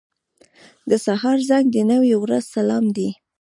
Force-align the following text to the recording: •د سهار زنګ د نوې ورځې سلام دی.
•د 0.89 0.91
سهار 1.05 1.37
زنګ 1.49 1.67
د 1.73 1.77
نوې 1.91 2.13
ورځې 2.23 2.47
سلام 2.53 2.85
دی. 2.95 3.09